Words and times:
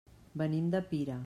Venim 0.43 0.71
de 0.77 0.83
Pira. 0.93 1.19